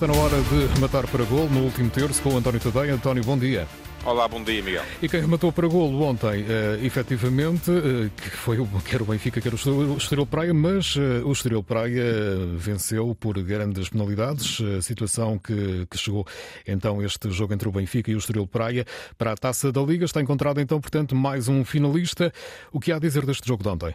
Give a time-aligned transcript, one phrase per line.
[0.00, 2.94] Está na hora de matar para gol no último terço com o António Tadeia.
[2.94, 3.68] António, bom dia.
[4.02, 4.82] Olá, bom dia, Miguel.
[5.02, 9.42] E quem rematou para golo ontem, uh, efetivamente, uh, que foi o, quer o Benfica,
[9.42, 12.02] quer o Estoril Praia, mas uh, o Estoril Praia
[12.56, 16.26] venceu por grandes penalidades, uh, situação que, que, chegou
[16.66, 18.86] então este jogo entre o Benfica e o Estoril Praia
[19.18, 20.06] para a Taça da Liga.
[20.06, 22.32] Está encontrado então, portanto, mais um finalista.
[22.72, 23.94] O que há a dizer deste jogo de ontem?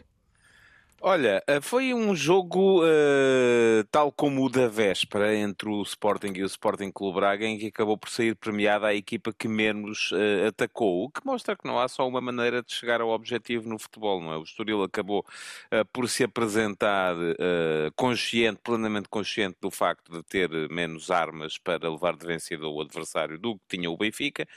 [1.08, 6.42] Olha, eh, foi um jogo uh, tal como o da véspera entre o Sporting e
[6.42, 10.48] o Sporting Clube Braga, em que acabou por sair premiada a equipa que menos uh,
[10.48, 13.78] atacou, o que mostra que não há só uma maneira de chegar ao objetivo no
[13.78, 14.38] futebol, não é?
[14.38, 17.16] O Estoril acabou uh, por se apresentar
[17.96, 23.38] consciente, plenamente consciente do facto de ter menos armas para levar de vencido o adversário
[23.38, 24.48] do que tinha o Benfica.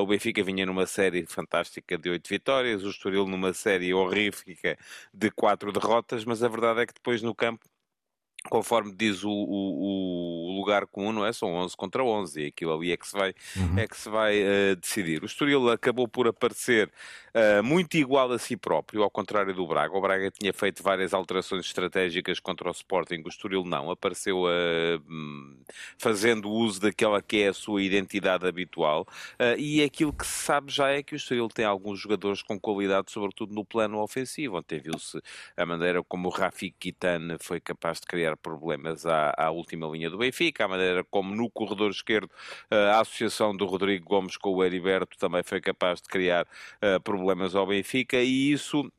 [0.00, 4.76] o Benfica vinha numa série fantástica de oito vitórias, o Estoril numa série horrífica
[5.14, 7.64] de quatro derrotas derrotas, mas a verdade é que depois no campo
[8.46, 11.32] conforme diz o, o, o, lugar comum, não é?
[11.32, 13.78] São 11 contra 11 e aquilo ali é que se vai, uhum.
[13.78, 15.22] é que se vai uh, decidir.
[15.22, 16.90] O Estoril acabou por aparecer
[17.34, 19.96] uh, muito igual a si próprio, ao contrário do Braga.
[19.96, 23.90] O Braga tinha feito várias alterações estratégicas contra o Sporting, o Estoril não.
[23.90, 25.64] Apareceu uh,
[25.98, 29.06] fazendo uso daquela que é a sua identidade habitual
[29.58, 33.10] e aquilo que se sabe já é que o Estoril tem alguns jogadores com qualidade,
[33.10, 34.58] sobretudo no plano ofensivo.
[34.58, 35.20] Ontem viu-se
[35.56, 40.10] a maneira como o Rafik Kitan foi capaz de criar problemas à, à, última linha
[40.10, 42.30] do Benfica, a maneira como no corredor esquerdo
[42.70, 47.54] a associação do Rodrigo Gomes com o Heriberto também foi capaz de criar uh, problemas
[47.54, 48.90] ao Benfica e isso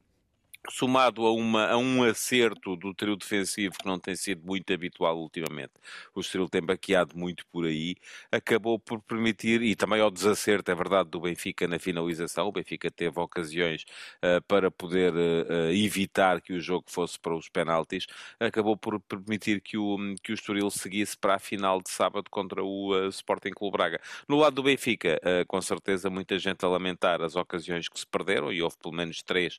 [0.69, 5.17] somado a, uma, a um acerto do trio defensivo que não tem sido muito habitual
[5.17, 5.73] ultimamente,
[6.13, 7.95] o Estoril tem baqueado muito por aí,
[8.31, 12.91] acabou por permitir, e também ao desacerto, é verdade, do Benfica na finalização, o Benfica
[12.91, 13.85] teve ocasiões
[14.23, 18.05] uh, para poder uh, evitar que o jogo fosse para os penaltis,
[18.39, 22.63] acabou por permitir que o, que o Estoril seguisse para a final de sábado contra
[22.63, 24.02] o uh, Sporting Clube Braga.
[24.27, 28.52] No lado do Benfica, com certeza muita gente a lamentar as ocasiões que se perderam,
[28.52, 29.57] e houve pelo menos três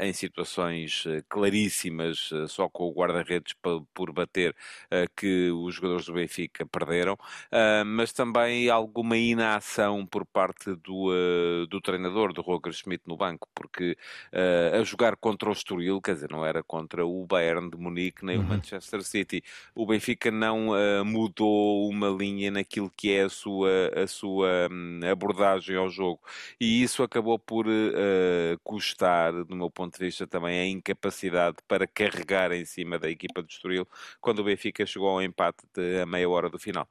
[0.00, 3.54] em situações situações eh, claríssimas, eh, só com o guarda-redes
[3.92, 4.56] por bater,
[4.90, 7.18] eh, que os jogadores do Benfica perderam,
[7.86, 11.10] mas também alguma inação por parte do,
[11.66, 13.96] do treinador, do Roger Schmidt, no banco, porque
[14.32, 18.38] a jogar contra o Estoril, quer dizer, não era contra o Bayern de Munique nem
[18.38, 18.44] uhum.
[18.44, 19.42] o Manchester City.
[19.74, 20.70] O Benfica não
[21.04, 26.20] mudou uma linha naquilo que é a sua, a sua hum, abordagem ao jogo.
[26.60, 27.66] E isso acabou por
[28.62, 33.42] custar, do meu ponto de vista, também a incapacidade para carregar em cima da equipa
[33.42, 33.86] do Estoril
[34.20, 36.88] quando o Benfica chegou ao empate de a meia hora do final.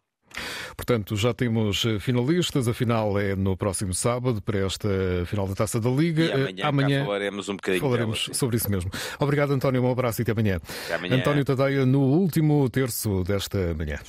[0.76, 2.68] Portanto, já temos eh, finalistas.
[2.68, 4.90] A final é no próximo sábado para esta
[5.26, 6.24] final da Taça da Liga.
[6.24, 8.90] E amanhã, amanhã falaremos um bocadinho falaremos sobre isso mesmo.
[9.20, 9.84] Obrigado, António.
[9.84, 10.59] Um abraço e até amanhã.
[10.86, 11.16] Até amanhã.
[11.18, 14.00] António Tadeia no último terço desta manhã.